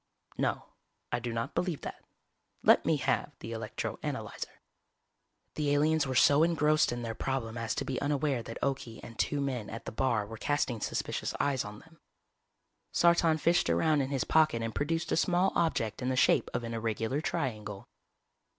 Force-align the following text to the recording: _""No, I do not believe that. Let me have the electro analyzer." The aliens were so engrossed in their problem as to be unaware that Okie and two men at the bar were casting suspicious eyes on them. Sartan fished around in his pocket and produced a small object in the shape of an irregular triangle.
_""No, 0.39 0.65
I 1.11 1.19
do 1.19 1.31
not 1.31 1.53
believe 1.53 1.81
that. 1.81 2.03
Let 2.63 2.87
me 2.87 2.97
have 2.97 3.33
the 3.37 3.51
electro 3.51 3.99
analyzer." 4.01 4.59
The 5.53 5.75
aliens 5.75 6.07
were 6.07 6.15
so 6.15 6.41
engrossed 6.41 6.91
in 6.91 7.03
their 7.03 7.13
problem 7.13 7.55
as 7.55 7.75
to 7.75 7.85
be 7.85 8.01
unaware 8.01 8.41
that 8.41 8.57
Okie 8.63 8.99
and 9.03 9.19
two 9.19 9.39
men 9.39 9.69
at 9.69 9.85
the 9.85 9.91
bar 9.91 10.25
were 10.25 10.37
casting 10.37 10.81
suspicious 10.81 11.35
eyes 11.39 11.63
on 11.63 11.77
them. 11.81 11.99
Sartan 12.91 13.37
fished 13.39 13.69
around 13.69 14.01
in 14.01 14.09
his 14.09 14.23
pocket 14.23 14.63
and 14.63 14.73
produced 14.73 15.11
a 15.11 15.15
small 15.17 15.51
object 15.53 16.01
in 16.01 16.09
the 16.09 16.15
shape 16.15 16.49
of 16.51 16.63
an 16.63 16.73
irregular 16.73 17.21
triangle. 17.21 17.87